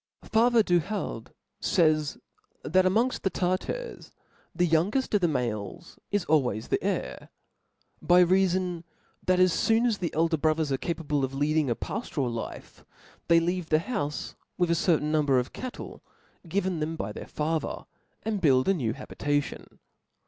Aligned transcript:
pATHER 0.31 0.63
Du 0.63 0.79
Halde 0.79 1.29
fays, 1.61 2.17
that 2.63 2.85
amongft 2.85 3.21
the 3.21 3.29
^ 3.31 3.31
Tartars 3.33 4.11
the 4.55 4.67
youngeft 4.67 5.13
of 5.13 5.21
the 5.21 5.27
males 5.27 5.99
is 6.09 6.25
always 6.25 6.69
the 6.69 6.79
4i6 6.79 6.79
THE 6.81 6.87
SPIRIT 6.87 7.11
Book 7.19 7.29
the 7.29 8.13
heir, 8.13 8.19
by 8.23 8.23
reafon 8.23 8.83
that 9.27 9.39
as 9.39 9.67
foon 9.67 9.85
as 9.85 9.99
the 9.99 10.11
elder 10.15 10.37
brotherJ 10.37 10.69
.thap!i». 10.69 10.77
^^^ 10.77 10.81
capable 10.81 11.23
of 11.23 11.35
leading 11.35 11.69
a 11.69 11.75
paftoral 11.75 12.33
life, 12.33 12.83
they 13.27 13.39
leave 13.39 13.69
the 13.69 13.77
houfe 13.77 14.33
with 14.57 14.71
a 14.71 14.73
certain 14.73 15.11
number 15.11 15.37
,of 15.37 15.53
cattle 15.53 16.01
given 16.49 16.79
them 16.79 16.95
by 16.95 17.11
their 17.11 17.27
father, 17.27 17.85
and 18.23 18.41
build 18.41 18.67
a 18.67 18.73
new 18.73 18.93
habitation. 18.93 19.77